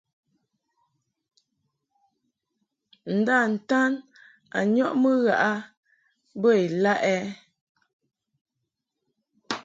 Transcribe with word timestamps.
Nda-ntan 3.17 3.93
a 4.57 4.59
nyɔʼmɨ 4.73 5.11
ghaʼ 5.23 5.41
a 5.49 5.51
bə 6.41 6.49
ilaʼ 6.65 6.99
ɛ? 7.15 7.15